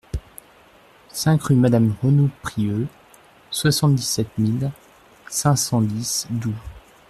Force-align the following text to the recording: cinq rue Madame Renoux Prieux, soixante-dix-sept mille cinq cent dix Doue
cinq 1.11 1.43
rue 1.43 1.53
Madame 1.53 1.93
Renoux 2.01 2.31
Prieux, 2.41 2.87
soixante-dix-sept 3.51 4.35
mille 4.39 4.71
cinq 5.29 5.55
cent 5.57 5.79
dix 5.79 6.25
Doue 6.31 6.55